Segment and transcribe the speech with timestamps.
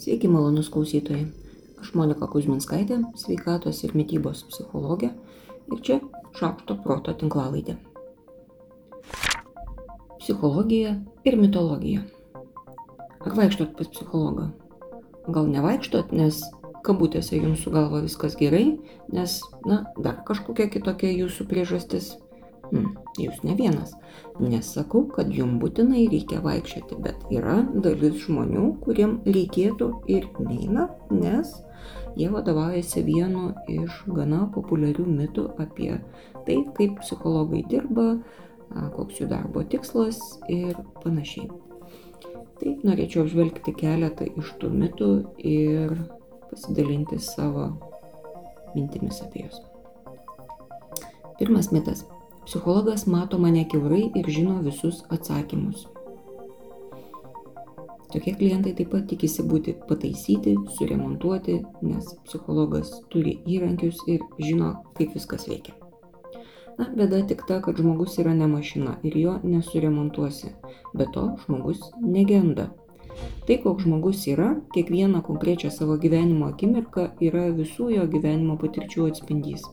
[0.00, 1.26] Sveiki, malonus klausytojai.
[1.76, 5.10] Aš Monika Kuzminskaitė, sveikatos ir mytybos psichologė
[5.68, 5.98] ir čia
[6.38, 7.74] šaukšto proto tinklalaidė.
[10.22, 10.94] Psichologija
[11.28, 12.06] ir mitologija.
[13.26, 14.48] Ar vaikštot pas psichologą?
[15.28, 16.40] Gal nevaikštot, nes
[16.88, 18.78] kabutėse jums su galva viskas gerai,
[19.12, 19.36] nes,
[19.68, 22.14] na, dar kažkokia kitokia jūsų priežastis
[22.70, 23.94] jūs ne vienas.
[24.40, 31.52] Nesakau, kad jums būtinai reikia vaikščioti, bet yra dalis žmonių, kuriem reikėtų ir neina, nes
[32.18, 35.92] jie vadovaujasi vienu iš gana populiarių mitų apie
[36.46, 38.20] tai, kaip psichologai dirba,
[38.94, 41.50] koks jų darbo tikslas ir panašiai.
[42.60, 45.10] Tai norėčiau apžvelgti keletą iš tų mitų
[45.48, 45.94] ir
[46.50, 47.70] pasidalinti savo
[48.74, 49.62] mintimis apie juos.
[51.40, 52.04] Pirmas mitas
[52.50, 55.84] Psichologas mato mane kiaurai ir žino visus atsakymus.
[58.10, 65.14] Tokie klientai taip pat tikisi būti pataisyti, suremontuoti, nes psichologas turi įrankius ir žino, kaip
[65.14, 65.76] viskas veikia.
[66.74, 70.50] Na, bėda tik ta, kad žmogus yra ne mašina ir jo nesuremontuosi.
[70.98, 72.72] Be to, žmogus negenda.
[73.46, 79.70] Tai, koks žmogus yra, kiekvieną konkrečią savo gyvenimo akimirką yra visų jo gyvenimo patirčių atspindys.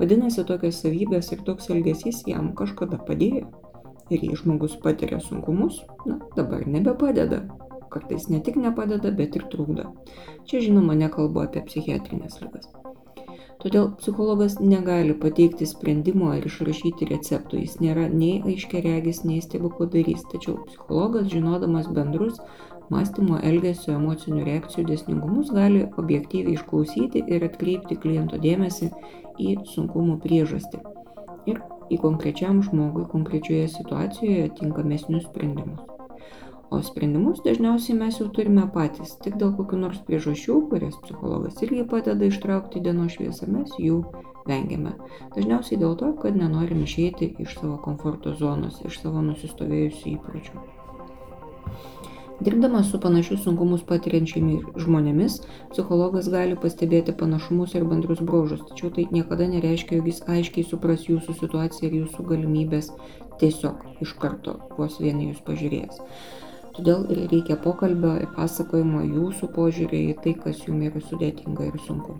[0.00, 3.50] Vadinasi, tokios savybės ir toks elgesys jam kažkada padėjo.
[4.10, 7.42] Ir jei žmogus patiria sunkumus, na, dabar nebepadeda.
[7.92, 9.90] Kartais ne tik nepadeda, bet ir trukdo.
[10.48, 12.70] Čia žinoma nekalbu apie psichiatrinės lygas.
[13.60, 20.62] Todėl psichologas negali pateikti sprendimo ar išrašyti receptų, jis nėra nei aiškiaregis, nei stebukladarys, tačiau
[20.64, 22.40] psichologas, žinodamas bendrus
[22.90, 28.90] mąstymo, elgesio, emocinių reakcijų dėsningumus, gali objektyviai išklausyti ir atkreipti kliento dėmesį
[29.40, 30.82] į sunkumų priežastį
[31.50, 35.86] ir į konkrečiam žmogui konkrečioje situacijoje tinkamesnius sprendimus.
[36.70, 41.82] O sprendimus dažniausiai mes jau turime patys, tik dėl kokių nors priežasčių, kurias psichologas irgi
[41.92, 44.04] padeda ištraukti dienos šviesą, mes jų
[44.46, 44.92] vengiame.
[45.34, 50.79] Dažniausiai dėl to, kad nenorim išeiti iš savo komforto zonos, iš savo nusistovėjusių įpročių.
[52.40, 55.34] Dirbdamas su panašius sunkumus patiriančiamis žmonėmis,
[55.74, 61.04] psichologas gali pastebėti panašumus ir bendrus brožus, tačiau tai niekada nereiškia, jog jis aiškiai supras
[61.04, 62.88] jūsų situaciją ir jūsų galimybės
[63.42, 66.00] tiesiog iš karto, vos vieni jūs pažiūrėjęs.
[66.78, 72.16] Todėl reikia pokalbio ir pasakojimo jūsų požiūrį į tai, kas jums yra sudėtinga ir sunku.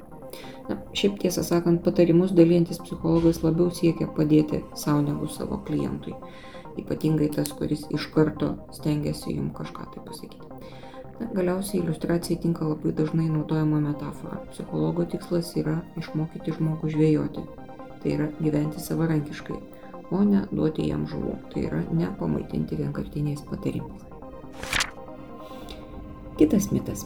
[0.68, 6.12] Na, šiaip tiesą sakant, patarimus dalyjantis psichologas labiau siekia padėti savo negu savo klientui
[6.78, 10.50] ypatingai tas, kuris iš karto stengiasi jums kažką tai pasakyti.
[11.20, 14.38] Na, galiausiai iliustracijai tinka labai dažnai naudojama metafora.
[14.52, 17.44] Psichologo tikslas yra išmokyti žmogų žvėjoti.
[18.00, 19.58] Tai yra gyventi savarankiškai,
[20.16, 21.34] o ne duoti jam žuvų.
[21.52, 24.06] Tai yra nepamaitinti vienkartiniais patarimais.
[26.40, 27.04] Kitas mitas.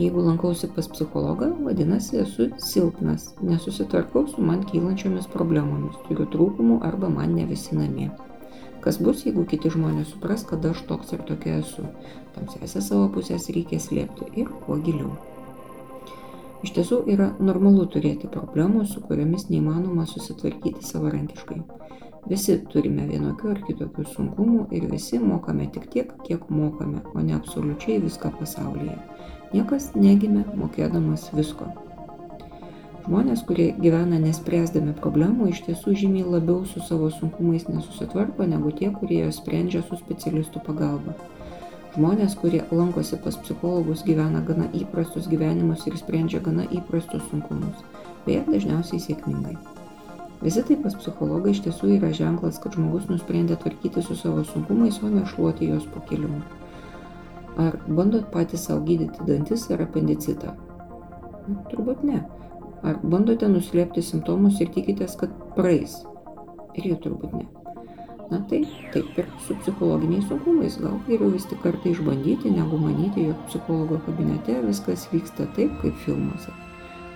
[0.00, 7.10] Jeigu lankausi pas psichologą, vadinasi, esu silpnas, nesusitvarkau su man kylančiomis problemomis, turiu trūkumų arba
[7.12, 8.08] man ne visi namie.
[8.80, 11.84] Kas bus, jeigu kiti žmonės supras, kad aš toks ir tokia esu?
[12.36, 15.10] Tamsiasias savo pusės reikia slėpti ir kuo giliau.
[16.64, 21.60] Iš tiesų yra normalu turėti problemų, su kuriamis neįmanoma susitvarkyti savarankiškai.
[22.28, 27.36] Visi turime vienokių ar kitokių sunkumų ir visi mokame tik tiek, kiek mokame, o ne
[27.36, 28.96] absoliučiai viską pasaulyje.
[29.52, 31.68] Niekas negime mokėdamas visko.
[33.10, 38.92] Žmonės, kurie gyvena nespręsdami problemų, iš tiesų žymiai labiau su savo sunkumais nesusitvarko negu tie,
[38.94, 41.16] kurie juos sprendžia su specialistų pagalba.
[41.96, 47.82] Žmonės, kurie lankosi pas psichologus, gyvena gana įprastus gyvenimus ir sprendžia gana įprastus sunkumus,
[48.28, 49.58] beje, dažniausiai sėkmingai.
[50.46, 55.10] Vizitai pas psichologą iš tiesų yra ženklas, kad žmogus nusprendė tvarkyti su savo sunkumais, o
[55.10, 56.44] ne šluoti juos po kilimu.
[57.58, 60.54] Ar bandot patys savo gydyti dantis ar apendicitą?
[61.74, 62.28] Turbūt ne.
[62.80, 65.98] Ar bandote nuslėpti simptomus ir tikitės, kad praeis?
[66.78, 67.46] Ir jų turbūt ne.
[68.30, 68.60] Na tai
[68.94, 70.78] taip ir su psichologiniais sunkumais.
[70.80, 75.98] Gal geriau vis tik kartą išbandyti, negu manyti, jog psichologo kabinete viskas vyksta taip, kaip
[76.06, 76.54] filmuose.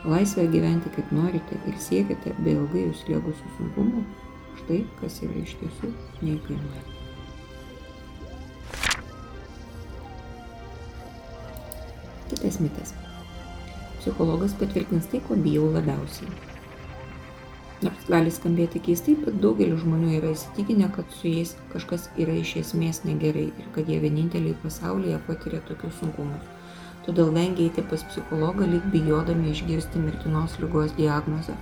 [0.05, 4.03] Laisvę gyventi kaip norite ir siekite be ilgai jūs liegusių sunkumų.
[4.59, 5.95] Štai kas yra iš tiesų
[6.27, 6.85] neįkainuoja.
[12.29, 12.95] Kitas mitas
[14.05, 16.29] psichologas patvirtins tai, ko bijau labiausiai.
[17.85, 22.55] Nors gali skambėti keistai, bet daugelis žmonių yra įsitikinę, kad su jais kažkas yra iš
[22.63, 26.47] esmės negerai ir kad jie vieninteliai pasaulyje patiria tokius sunkumus.
[27.05, 31.57] Todėl vengia eiti pas psichologą, lyg bijodami išgirsti mirtinos lygos diagnozę.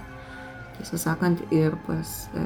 [0.76, 2.44] Tiesą sakant, ir pas e,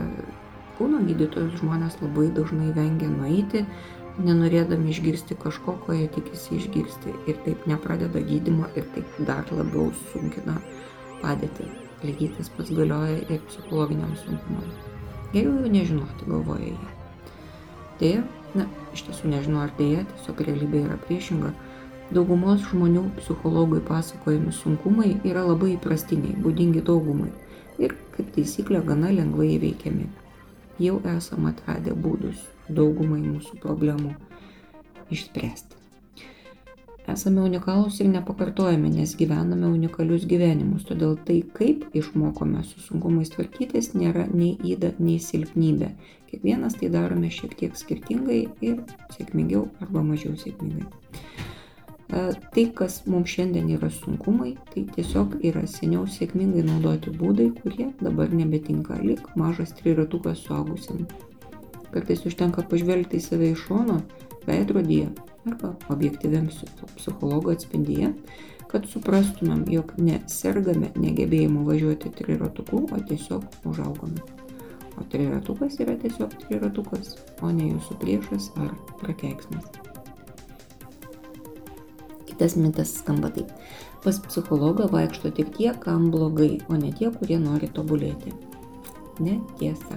[0.79, 3.67] kūno gydytojus žmonės labai dažnai vengia nueiti,
[4.23, 9.91] nenorėdami išgirsti kažko, ko jie tikisi išgirsti ir taip nepradeda gydimo ir taip dar labiau
[10.13, 10.57] sunkina
[11.23, 11.69] padėtį.
[12.05, 14.67] Lygiai tas pats galioja ir psichologiniam sunkumam.
[15.33, 16.91] Geriau jau nežinoti, galvoja jie.
[18.01, 18.25] Deja,
[18.55, 21.55] na, iš tiesų nežinau ar dėja, tiesiog realybė yra priešinga.
[22.15, 27.33] Daugumos žmonių psichologui pasakojami sunkumai yra labai įprastiniai, būdingi daugumai
[27.83, 30.07] ir, kaip taisyklė, gana lengvai įveikiami
[30.83, 34.15] jau esam atradę būdus daugumai mūsų problemų
[35.15, 35.77] išspręsti.
[37.07, 43.93] Esame unikalūs ir nepakartojami, nes gyvename unikalius gyvenimus, todėl tai, kaip išmokome su sunkumais tvarkytis,
[43.95, 45.93] nėra nei įda, nei silpnybė.
[46.27, 48.81] Kiekvienas tai darome šiek tiek skirtingai ir
[49.15, 50.89] sėkmingiau arba mažiau sėkmingai.
[52.11, 58.35] Tai, kas mums šiandien yra sunkumai, tai tiesiog yra seniau sėkmingai naudoti būdai, kurie dabar
[58.35, 61.07] nebetinka, lik mažas triratukas suaugusiam.
[61.97, 64.03] Kartais užtenka pažvelgti į save iš šono,
[64.45, 65.07] veidrodyje
[65.49, 66.51] arba objektyviam
[66.99, 68.11] psichologo atspindyje,
[68.69, 74.21] kad suprastumėm, jog ne sergame negebėjimu važiuoti triratuku, o tiesiog užaugome.
[75.01, 79.71] O triratukas yra tiesiog triratukas, o ne jūsų priešas ar prakeiksmas.
[82.29, 83.49] Kitas mintis skamba taip.
[84.05, 88.37] Pas psichologą vaikšto tik tie, kam blogai, o ne tie, kurie nori tobulėti.
[89.17, 89.97] Netiesa.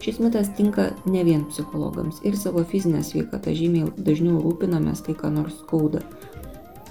[0.00, 5.28] Šis mitas tinka ne vien psichologams ir savo fizinę sveikatą žymiai dažniau rūpinamės, kai ką
[5.34, 6.00] nors skauda,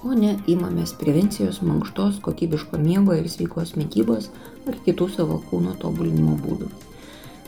[0.05, 4.29] o ne įmamės prevencijos, mankštos, kokybiško miego ir sveikos mytybos
[4.69, 6.69] ar kitų savo kūno tobulinimo būdų.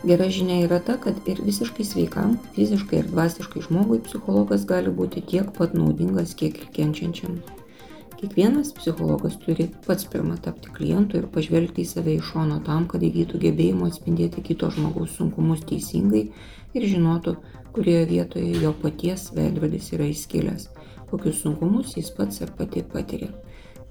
[0.01, 5.21] Gera žinia yra ta, kad ir visiškai sveikam, fiziškai ir dvasiškai žmogui psichologas gali būti
[5.21, 7.37] tiek pat naudingas, kiek ir kenčiančiam.
[8.21, 13.01] Kiekvienas psichologas turi pats pirmą tapti klientu ir pažvelgti į save iš šono tam, kad
[13.01, 16.21] įgytų gebėjimo atspindėti kito žmogaus sunkumus teisingai
[16.77, 17.33] ir žinotų,
[17.73, 20.67] kurioje vietoje jo paties veidrodis yra įskilęs,
[21.09, 23.31] kokius sunkumus jis pats ar pati patiria.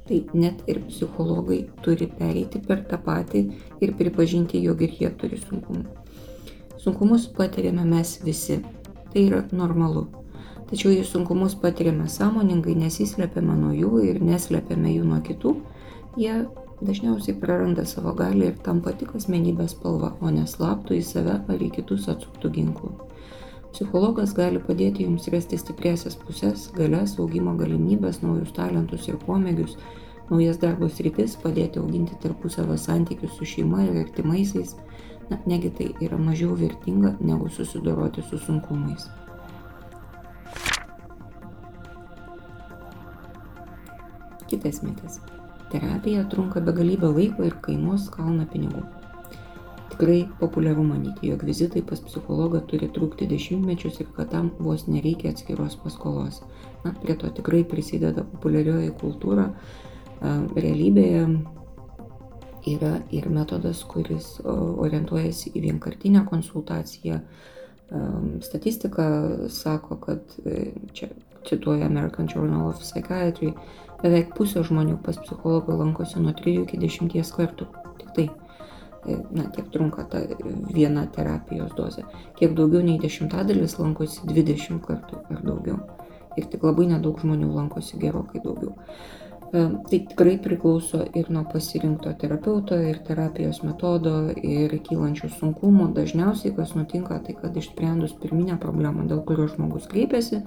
[0.07, 3.45] Tai net ir psichologai turi pereiti per tą patį
[3.83, 5.89] ir pripažinti, jog ir jie turi sunkumų.
[6.79, 8.63] Sunkumus patiriame mes visi.
[9.11, 10.07] Tai yra normalu.
[10.71, 15.55] Tačiau jei sunkumus patiriame sąmoningai, nesislepiame nuo jų ir neslepiame jų nuo kitų,
[16.21, 16.35] jie
[16.81, 21.73] dažniausiai praranda savo galį ir tampa tik asmenybės spalva, o neslaptų į save ar į
[21.79, 22.93] kitus atsuktų ginklų.
[23.71, 29.77] Psichologas gali padėti jums rasti stipresias pusės, galias, augimo galimybės, naujus talentus ir pomėgius,
[30.31, 34.77] naujas darbo sritis, padėti auginti tarpusavio santykius su šeima ir artimaisiais,
[35.31, 39.05] Na, negi tai yra mažiau vertinga negu susidoroti su sunkumais.
[44.51, 45.21] Kitas mitas.
[45.71, 48.81] Terapija trunka begalybę laiko ir kainuos kalną pinigų.
[49.93, 55.31] Tikrai populiaru manyti, jog vizitai pas psichologą turi trukti dešimtmečius ir kad tam vos nereikia
[55.31, 56.43] atskiros paskolos.
[56.83, 59.47] Na, prie to tikrai prisideda populiarioji kultūra.
[60.21, 61.23] Realybėje
[62.75, 67.23] yra ir metodas, kuris orientuojasi į vienkartinę konsultaciją.
[68.43, 69.07] Statistika
[69.51, 71.09] sako, kad e, čia
[71.49, 73.55] cituoju American Journal of Psychiatry,
[74.03, 77.69] beveik pusė žmonių pas psichologą lankosi nuo 3 iki 10 kartų.
[78.01, 78.27] Tik tai,
[79.07, 80.23] e, na, tiek trunka ta
[80.75, 82.05] viena terapijos dozė.
[82.39, 85.81] Kiek daugiau nei dešimtadalis lankosi 20 kartų ar daugiau.
[86.37, 88.77] Ir tik labai nedaug žmonių lankosi gerokai daugiau.
[89.51, 94.13] Tai tikrai priklauso ir nuo pasirinkto terapeuto, ir terapijos metodo,
[94.47, 95.89] ir kylančių sunkumų.
[95.97, 100.45] Dažniausiai, kas nutinka, tai kad išsprendus pirminę problemą, dėl kurios žmogus kreipiasi,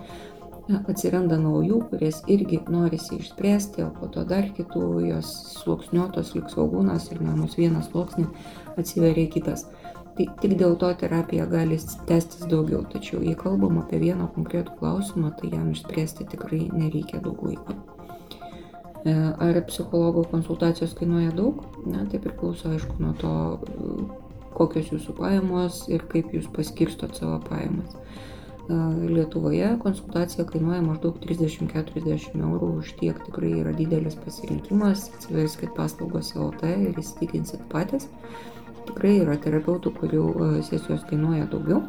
[0.72, 7.10] atsiranda naujų, kurias irgi norisi išspręsti, o po to dar kitų, jos sluoksniuotos lik saugūnas
[7.12, 8.28] ir namus vienas sluoksnį
[8.80, 9.68] atsiveria kitas.
[10.14, 15.34] Tai tik dėl to terapija gali tęstis daugiau, tačiau jei kalbam apie vieną konkretų klausimą,
[15.40, 17.76] tai jam išspręsti tikrai nereikia daug laiko.
[19.04, 21.66] E, ar psichologo konsultacijos kainuoja daug?
[21.90, 23.34] Ne, tai priklauso aišku nuo to,
[24.54, 27.98] kokios jūsų pajamos ir kaip jūs paskirstot savo pajamas.
[28.70, 28.74] E,
[29.12, 36.72] Lietuvoje konsultacija kainuoja maždaug 30-40 eurų, už tiek tikrai yra didelis pasirinkimas, atsiverskit paslaugos LT
[36.86, 38.08] ir įsitikinsit patys.
[38.88, 41.84] Tikrai yra terapeutų, kurių e, sesijos kainuoja daugiau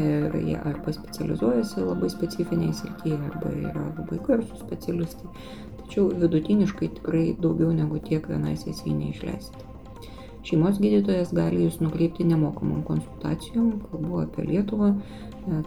[0.00, 5.32] ir jie arba specializuojasi labai specifiniai srityje, arba yra labai garsų specialistai.
[5.82, 9.66] Tačiau vidutiniškai tikrai daugiau negu tiek vienai sesijai neišleisite.
[10.46, 14.94] Šeimos gydytojas gali jūs nukreipti nemokamom konsultacijom, kalbu apie Lietuvą,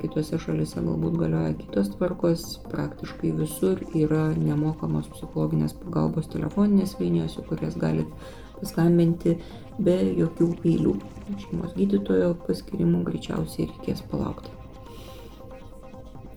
[0.02, 7.46] kitose šalise galbūt galioja kitos tvarkos, praktiškai visur yra nemokamos psichologinės pagalbos telefoninės linijos, į
[7.52, 8.12] kurias galite
[8.60, 9.38] paskambinti
[9.84, 10.98] be jokių eilių.
[11.46, 14.52] Šeimos gydytojo paskirimų greičiausiai reikės palaukti.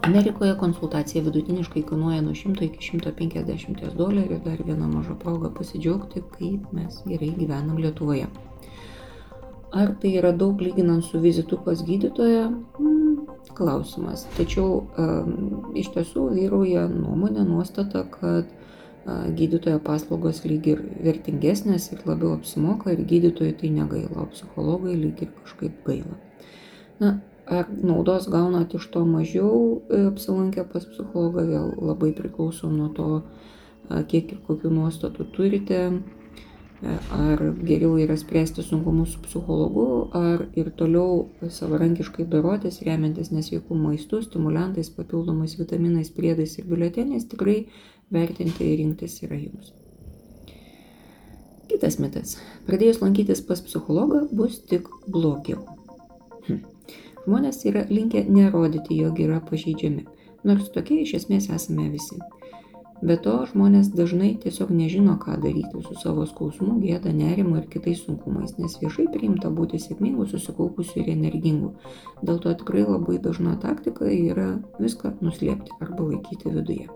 [0.06, 4.38] Amerikoje konsultacija vidutiniškai kainuoja nuo 100 iki 150 dolerių.
[4.44, 8.28] Dar viena maža proga pasidžiaugti, kaip mes gerai gyvenam Lietuvoje.
[9.74, 12.44] Ar tai yra daug lyginant su vizitu pas gydytoją?
[12.78, 13.05] Hmm,
[13.56, 14.26] klausimas.
[14.36, 14.84] Tačiau
[15.76, 18.50] iš tiesų vyrauja nuomonė, nuostata, kad
[19.06, 25.22] gydytojo paslaugos lyg ir vertingesnės ir labiau apsimoka ir gydytojai tai negaila, o psichologai lyg
[25.22, 26.16] ir kažkaip gaila.
[26.98, 27.12] Na,
[27.46, 33.10] ar naudos gaunat iš to mažiau e, apsilankę pas psichologą, vėl labai priklauso nuo to,
[34.10, 35.80] kiek ir kokių nuostatų turite,
[36.82, 41.28] ar geriau yra spręsti sunkumus su psichologu, ar ir toliau
[41.58, 47.66] savarankiškai dorotis, remiantis nesveikų maistų, stimulantais, papildomais vitaminais, priedais ir biuleteniais, tikrai
[48.12, 49.72] vertinti ir rinktis yra jums.
[51.66, 52.36] Kitas mitas.
[52.68, 55.64] Pradėjus lankytis pas psichologą bus tik blogiau.
[56.46, 56.60] Hm.
[57.24, 60.04] Žmonės yra linkę nerodyti, jog yra pažeidžiami,
[60.46, 62.20] nors tokie iš esmės esame visi.
[63.04, 68.00] Be to, žmonės dažnai tiesiog nežino, ką daryti su savo skausmu, gėda, nerimu ir kitais
[68.06, 71.74] sunkumais, nes viešai priimta būti sėkmingu, susikaupusiu ir energingu.
[72.22, 76.88] Dėl to tikrai labai dažna taktika yra viską nuslėpti arba laikyti viduje.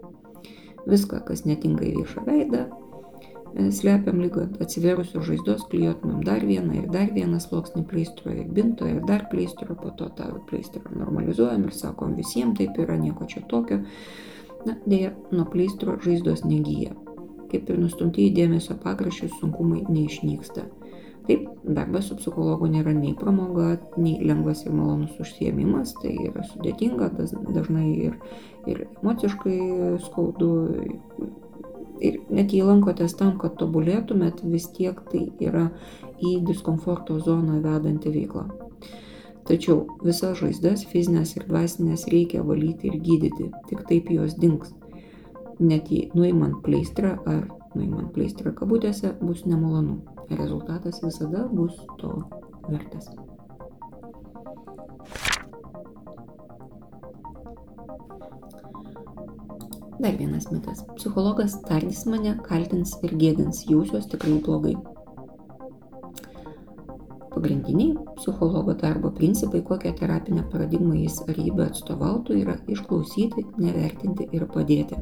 [0.89, 2.69] Viską, kas netinka į viešą veidą,
[3.59, 8.51] E, slepiam lyg ant atsiverusios žaizdos, klijuotumėm dar vieną ir dar vieną sluoksnį pleistro ir
[8.59, 13.27] binto ir dar pleistro, po to tą pleistrą normalizuojam ir sakom visiems taip yra, nieko
[13.33, 13.81] čia tokio.
[14.67, 16.93] Na, dėja, nuo pleistro žaizdos negyja.
[17.51, 20.67] Kaip ir nustumti į dėmesio pakraščius sunkumai neišnyksta.
[21.27, 27.11] Taip, darbas su psichologu nėra nei pramoga, nei lengvas ir malonus užsiemimas, tai yra sudėtinga,
[27.55, 28.17] dažnai ir,
[28.71, 29.59] ir emociškai
[30.07, 30.51] skaudu,
[32.01, 35.69] ir net jei lankotės tam, kad tobulėtumėt, vis tiek tai yra
[36.19, 38.49] į diskomforto zoną vedanti veikla.
[39.49, 44.75] Tačiau visas žaizdas, fizinės ir dvasinės, reikia valyti ir gydyti, tik taip jos dinks.
[45.61, 52.15] Net jei nuimant pleistrą ar nuimant pleistrą kabutėse bus nemalonu, rezultatas visada bus to
[52.69, 53.11] vertas.
[60.01, 60.81] Dar vienas mitas.
[60.97, 64.79] Psichologas tardys mane, kaltins ir gėdins, jausiuos tikrai blogai.
[67.41, 74.45] Pagrindiniai psichologo darbo principai, kokią terapinę paradigmą jis ar jį atstovautų, yra išklausyti, nevertinti ir
[74.53, 74.99] padėti.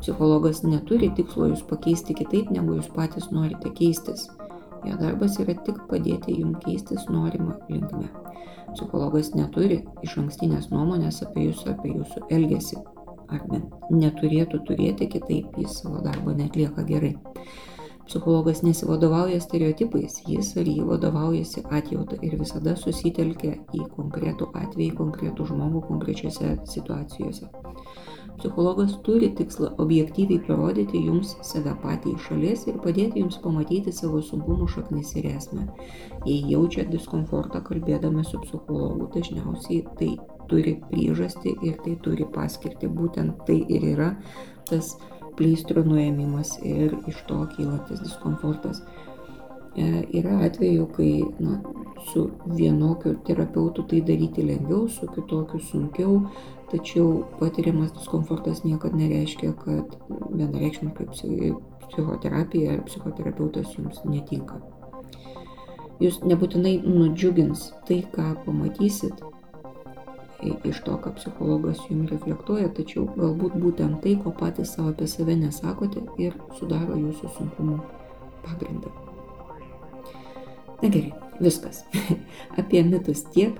[0.00, 4.26] Psichologas neturi tikslo jūs pakeisti kitaip, negu jūs patys norite keistis.
[4.88, 8.10] Jo darbas yra tik padėti jums keistis norimą linkme.
[8.74, 12.82] Psichologas neturi iš ankstinės nuomonės apie jūs, apie jūsų elgesį
[13.30, 13.62] arba
[13.94, 17.14] neturėtų turėti, kitaip jis savo darbo netlieka gerai.
[18.10, 25.46] Psichologas nesivadovauja stereotipais, jis ar jį vadovaujasi atjauta ir visada susitelkia į konkretų atvejį, konkretų
[25.52, 27.46] žmogų konkrečiose situacijose.
[28.40, 34.24] Psichologas turi tikslą objektyviai parodyti jums save patį iš šalies ir padėti jums pamatyti savo
[34.26, 35.68] sunkumų šaknis ir esmę.
[36.26, 40.10] Jei jaučiat diskomfortą kalbėdami su psichologu, dažniausiai tai
[40.50, 42.90] turi priežastį ir tai turi paskirti.
[42.90, 44.10] Būtent tai ir yra
[44.66, 44.96] tas
[45.40, 48.82] pleistro nuėmimas ir iš to kylantis diskomfortas.
[49.78, 49.84] E,
[50.20, 51.60] yra atveju, kai na,
[52.10, 52.26] su
[52.58, 56.18] vienokiu terapeutu tai daryti lengviau, su kitokiu sunkiau,
[56.72, 61.54] tačiau patiriamas diskomfortas niekada nereiškia, kad vienareikšmiškai
[61.88, 64.60] psichoterapija ar psichoterapeutas jums netinka.
[66.00, 69.24] Jūs nebūtinai nudžiugins tai, ką pamatysit,
[70.42, 75.36] iš to, ką psichologas jums reflektuoja, tačiau galbūt būtent tai, ko patys savo apie save
[75.36, 77.78] nesakote ir sudaro jūsų sunkumų
[78.46, 78.92] pagrindą.
[80.80, 81.84] Na gerai, viskas.
[82.60, 83.58] apie mitus tiek.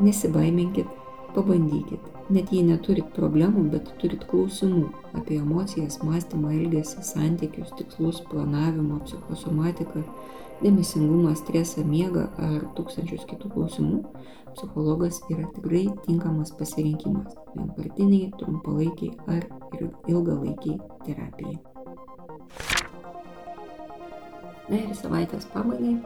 [0.00, 0.88] Nesibaiminkit,
[1.36, 2.12] pabandykit.
[2.32, 4.88] Net jei neturit problemų, bet turit klausimų
[5.18, 10.02] apie emocijas, mąstymą, elgesį, santykius, tikslus, planavimą, psichosomatiką,
[10.64, 14.02] dėmesingumą, stresą, miegą ar tūkstančius kitų klausimų,
[14.56, 19.46] psichologas yra tikrai tinkamas pasirinkimas vienkartiniai, trumpalaikiai ar
[20.10, 21.58] ilgalaikiai terapijai.
[24.66, 25.98] Na ir savaitės pabaigai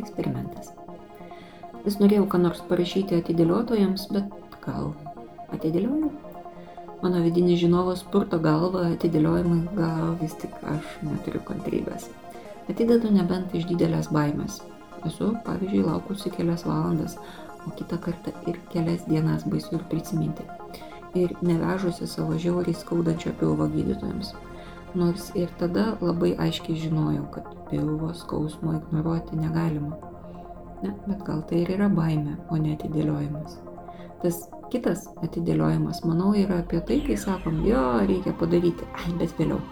[0.00, 0.72] eksperimentas.
[1.88, 4.90] Vis norėjau ką nors parašyti atidėliotojams, bet gal
[5.56, 6.10] atidėliojau?
[7.00, 12.10] Mano vidinis žinovas purto galvą atidėliojimai, gal vis tik aš neturiu kantrybės.
[12.68, 14.58] Atidedu nebent iš didelės baimės.
[15.08, 17.16] Esu, pavyzdžiui, laukusi kelias valandas,
[17.64, 20.44] o kitą kartą ir kelias dienas baisu ir prisiminti.
[21.16, 24.34] Ir nevežusi savo žiauriai skaudančio pilvo gydytojams.
[24.92, 30.07] Nors ir tada labai aiškiai žinojau, kad pilvo skausmo ignoruoti negalima.
[30.82, 33.58] Ne, bet gal tai ir yra baime, o ne atidėliojimas.
[34.22, 37.80] Tas Kitas atidėliojimas, manau, yra apie tai, kai sakom, jo,
[38.10, 39.62] reikia padaryti, ai, bet vėliau.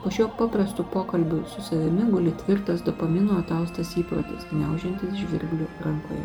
[0.00, 6.24] Po šio paprastų pokalbių su savimi guli tvirtas dopamino ataustas įprotis, gniaužiantis žvirblių rankoje.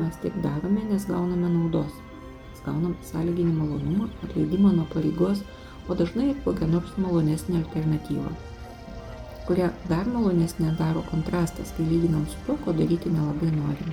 [0.00, 1.94] Mes taip darome, nes gauname naudos.
[2.48, 5.44] Mes gaunam sąlyginį malonumą, atleidimą nuo pareigos,
[5.86, 8.34] o dažnai ir kokią nors malonesnę alternatyvą,
[9.48, 13.92] kurią dar malonesnė daro kontrastas, kai lyginam su to, ko daryti nelabai norim.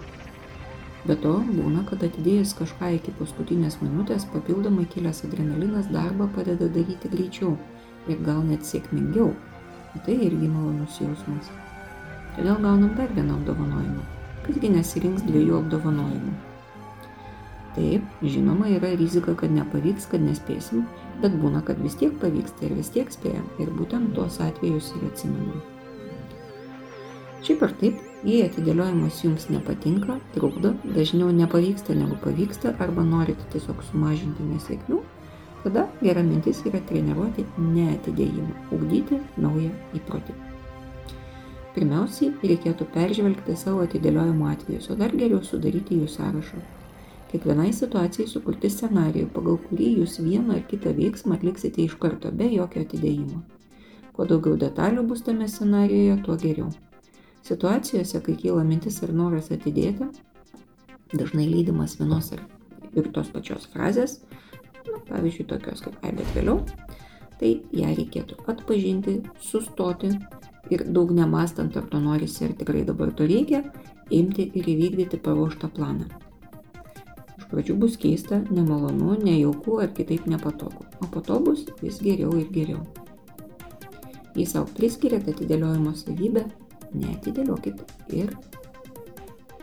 [1.07, 7.11] Be to, būna, kad atidėjus kažką iki paskutinės minutės, papildomai kilęs adrenalinas darbą padeda daryti
[7.13, 7.53] greičiau
[8.11, 9.31] ir gal net sėkmingiau.
[9.95, 11.47] O tai irgi malonus jausmas.
[12.35, 14.03] Todėl gaunam dar vieną apdovanojimą.
[14.45, 16.35] Kasgi nesirinks dviejų apdovanojimų.
[17.77, 20.87] Taip, žinoma, yra rizika, kad nepavyks, kad nespėsim,
[21.21, 23.43] bet būna, kad vis tiek pavyksta ir vis tiek spėjam.
[23.61, 25.59] Ir būtent tuos atvejus ir atsimenam.
[27.45, 33.83] Šiaip ar taip, jei atidėliojimas jums nepatinka, trukdo, dažniau nepavyksta negu pavyksta arba norite tiesiog
[33.91, 34.97] sumažinti nesėkmių,
[35.61, 39.69] tada gera mintis yra treniruoti neatidėjimą, ugdyti naują
[40.01, 40.33] įprotį.
[41.77, 46.63] Pirmiausiai reikėtų peržvelgti savo atidėliojimo atvejus, o dar geriau sudaryti jų sąrašą.
[47.27, 52.47] Kiekvienai situacijai sukurti scenarijų, pagal kurį jūs vieną ar kitą veiksmą atliksite iš karto be
[52.53, 53.41] jokio atidėjimo.
[54.15, 56.69] Kuo daugiau detalių bus tame scenarijoje, tuo geriau.
[57.47, 60.07] Situacijose, kai kyla mintis ir noras atidėti,
[61.13, 62.45] dažnai lydimas vienos ir,
[62.95, 64.21] ir tos pačios frazės,
[64.87, 66.61] na, pavyzdžiui, tokios kaip ai bet vėliau,
[67.41, 70.13] tai ją reikėtų atpažinti, sustoti
[70.71, 73.65] ir daug nemastant, ar to norisi, ar tikrai dabar to reikia,
[74.15, 76.07] imti ir įvykdyti paruoštą planą.
[77.47, 82.49] Pradžių bus keista, nemalonu, nejauku ar kitaip nepatogu, o po to bus vis geriau ir
[82.51, 82.81] geriau.
[84.35, 86.43] Jei savo priskiriate atidėliojimo savybę,
[86.93, 87.79] neatidėliokit
[88.17, 88.33] ir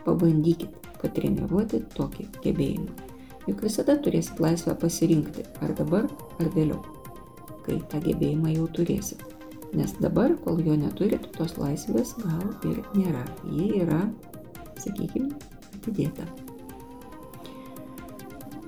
[0.05, 3.05] pabandykit patreniruoti tokį gebėjimą.
[3.45, 6.09] Juk visada turėsit laisvę pasirinkti ar dabar,
[6.41, 6.81] ar vėliau,
[7.67, 9.21] kai tą gebėjimą jau turėsit.
[9.75, 13.25] Nes dabar, kol jo neturit, tos laisvės gal ir nėra.
[13.51, 14.01] Ji yra,
[14.81, 15.35] sakykime,
[15.75, 16.44] atidėta.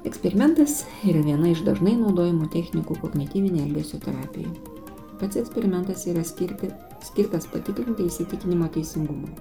[0.08, 4.48] Eksperimentas yra viena iš dažnai naudojamų technikų kognityvinė elgesio terapija.
[5.20, 6.70] Pats eksperimentas yra skirti
[7.04, 9.34] skirtas patikrinti įsitikinimo teisingumą.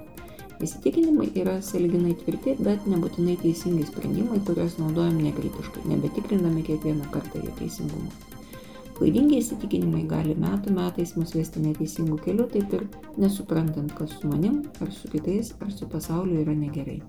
[0.66, 7.52] Įsitikinimai yra saliginai tvirti, bet nebūtinai teisingi sprendimai, kuriuos naudojam nekritiškai, nebetikrindami kiekvieną kartą jų
[7.60, 8.10] teisingumą.
[8.96, 12.88] Klaidingi įsitikinimai gali metų metais mus vesti neteisingų kelių, taip ir
[13.20, 17.02] nesuprantant, kas su manim, ar su kitais, ar su pasauliu yra negerai.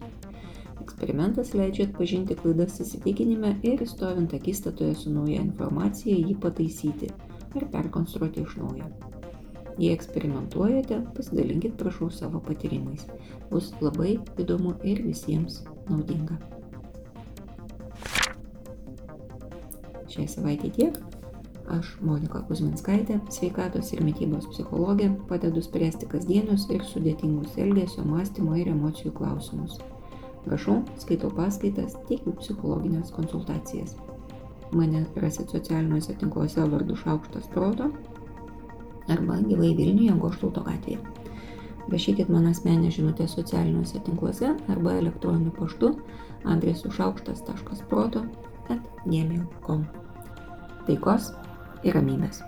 [0.81, 7.09] Eksperimentas leidžia atpažinti klaidas įsitikinime ir stovint akistatoje su nauja informacija jį pataisyti
[7.55, 8.89] ar perkonstruoti iš naujo.
[9.77, 13.05] Jei eksperimentuojate, pasidalinkit prašau savo patyrimais.
[13.51, 16.39] Bus labai įdomu ir visiems naudinga.
[20.09, 20.97] Šią savaitę tiek.
[21.67, 28.71] Aš, Monika Kuzminskaitė, sveikatos ir mytybos psichologė, padedu spręsti kasdienius ir sudėtingus elgesio, mąstymo ir
[28.71, 29.75] emocijų klausimus.
[30.47, 33.97] Rašau, skaitau paskaitas, teikiu psichologinės konsultacijas.
[34.71, 37.91] Mane rasit socialiniuose tinkluose vardu Šaukštas Proto
[39.07, 40.99] arba gyvai Vilniuje Goštauto gatvėje.
[41.91, 45.93] Rašykit man asmenę žinutę socialiniuose tinkluose arba elektroniniu paštu
[46.43, 48.25] adresu šaukštas.proto
[48.69, 49.87] at gmail.com.
[50.87, 51.31] Taikos
[51.83, 52.43] ir ramybės.